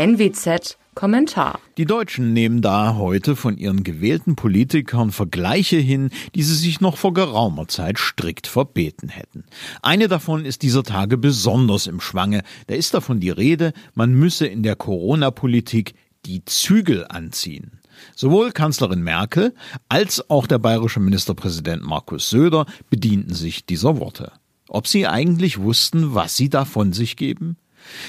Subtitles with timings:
[0.00, 1.60] NWZ Kommentar.
[1.76, 6.96] Die Deutschen nehmen da heute von ihren gewählten Politikern Vergleiche hin, die sie sich noch
[6.96, 9.44] vor geraumer Zeit strikt verbeten hätten.
[9.82, 12.44] Eine davon ist dieser Tage besonders im Schwange.
[12.68, 15.92] Da ist davon die Rede, man müsse in der Corona-Politik
[16.24, 17.72] die Zügel anziehen.
[18.16, 19.54] Sowohl Kanzlerin Merkel
[19.90, 24.32] als auch der bayerische Ministerpräsident Markus Söder bedienten sich dieser Worte.
[24.66, 27.58] Ob sie eigentlich wussten, was sie da von sich geben?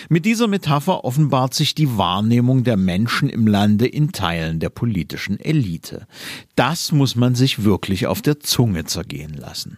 [0.09, 5.39] Mit dieser Metapher offenbart sich die Wahrnehmung der Menschen im Lande in Teilen der politischen
[5.39, 6.07] Elite.
[6.55, 9.77] Das muss man sich wirklich auf der Zunge zergehen lassen.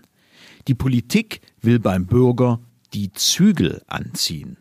[0.67, 2.59] Die Politik will beim Bürger
[2.93, 4.57] die Zügel anziehen.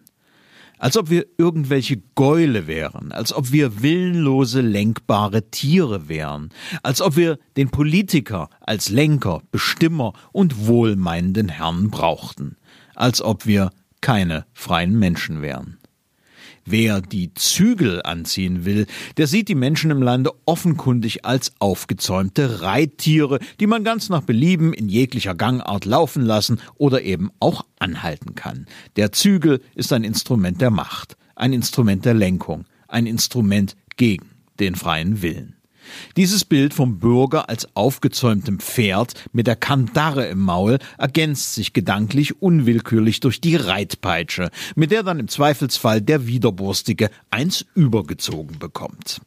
[0.79, 6.49] Als ob wir irgendwelche Gäule wären, als ob wir willenlose, lenkbare Tiere wären,
[6.83, 12.57] als ob wir den Politiker als Lenker, Bestimmer und wohlmeinenden Herrn brauchten,
[12.97, 13.71] als ob wir
[14.03, 15.79] keine freien Menschen wären.
[16.65, 18.87] Wer die Zügel anziehen will,
[19.17, 24.73] der sieht die Menschen im Lande offenkundig als aufgezäumte Reittiere, die man ganz nach Belieben
[24.73, 28.67] in jeglicher Gangart laufen lassen oder eben auch anhalten kann.
[28.95, 34.27] Der Zügel ist ein Instrument der Macht, ein Instrument der Lenkung, ein Instrument gegen
[34.61, 35.57] den freien Willen.
[36.17, 42.41] Dieses Bild vom Bürger als aufgezäumtem Pferd mit der Kandare im Maul ergänzt sich gedanklich
[42.43, 49.21] unwillkürlich durch die Reitpeitsche, mit der dann im Zweifelsfall der Widerborstige eins übergezogen bekommt.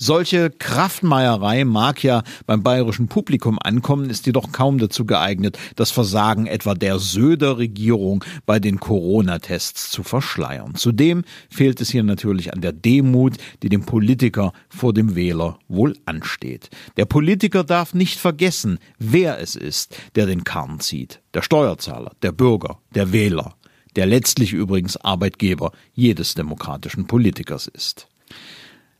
[0.00, 6.46] Solche Kraftmeierei mag ja beim bayerischen Publikum ankommen, ist jedoch kaum dazu geeignet, das Versagen
[6.46, 10.76] etwa der Söder-Regierung bei den Corona-Tests zu verschleiern.
[10.76, 15.96] Zudem fehlt es hier natürlich an der Demut, die dem Politiker vor dem Wähler wohl
[16.04, 16.70] ansteht.
[16.96, 21.22] Der Politiker darf nicht vergessen, wer es ist, der den Karren zieht.
[21.34, 23.56] Der Steuerzahler, der Bürger, der Wähler,
[23.96, 28.06] der letztlich übrigens Arbeitgeber jedes demokratischen Politikers ist.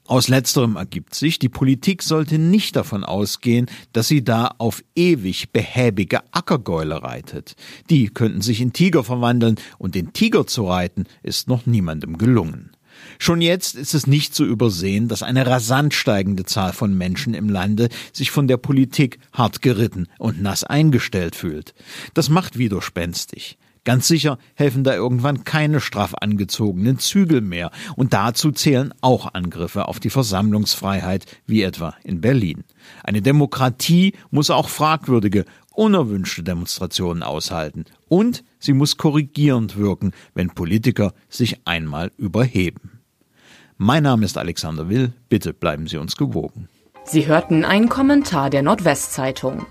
[0.09, 5.53] Aus letzterem ergibt sich, die Politik sollte nicht davon ausgehen, dass sie da auf ewig
[5.53, 7.57] behäbige Ackergäule reitet.
[7.91, 12.71] Die könnten sich in Tiger verwandeln und den Tiger zu reiten ist noch niemandem gelungen.
[13.19, 17.51] Schon jetzt ist es nicht zu übersehen, dass eine rasant steigende Zahl von Menschen im
[17.51, 21.75] Lande sich von der Politik hart geritten und nass eingestellt fühlt.
[22.15, 23.59] Das macht widerspenstig.
[23.89, 27.71] Ganz sicher helfen da irgendwann keine straff angezogenen Zügel mehr.
[27.97, 32.65] Und dazu zählen auch Angriffe auf die Versammlungsfreiheit, wie etwa in Berlin.
[33.03, 37.87] Eine Demokratie muss auch fragwürdige, unerwünschte Demonstrationen aushalten.
[38.09, 43.01] Und sie muss korrigierend wirken, wenn Politiker sich einmal überheben.
[43.79, 45.15] Mein Name ist Alexander Will.
[45.31, 46.69] Bitte bleiben Sie uns gewogen.
[47.05, 49.65] Sie hörten einen Kommentar der Nordwestzeitung.